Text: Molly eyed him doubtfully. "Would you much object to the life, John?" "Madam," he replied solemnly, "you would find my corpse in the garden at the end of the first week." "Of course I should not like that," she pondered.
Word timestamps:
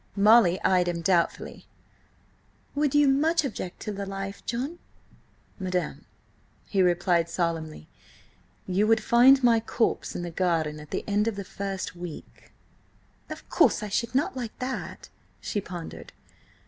Molly 0.15 0.59
eyed 0.63 0.87
him 0.87 1.01
doubtfully. 1.01 1.67
"Would 2.73 2.95
you 2.95 3.07
much 3.07 3.45
object 3.45 3.79
to 3.81 3.91
the 3.91 4.07
life, 4.07 4.43
John?" 4.47 4.79
"Madam," 5.59 6.05
he 6.65 6.81
replied 6.81 7.29
solemnly, 7.29 7.87
"you 8.65 8.87
would 8.87 9.03
find 9.03 9.43
my 9.43 9.59
corpse 9.59 10.15
in 10.15 10.23
the 10.23 10.31
garden 10.31 10.79
at 10.79 10.89
the 10.89 11.03
end 11.07 11.27
of 11.27 11.35
the 11.35 11.43
first 11.45 11.95
week." 11.95 12.51
"Of 13.29 13.47
course 13.47 13.83
I 13.83 13.89
should 13.89 14.15
not 14.15 14.35
like 14.35 14.57
that," 14.57 15.09
she 15.39 15.61
pondered. 15.61 16.13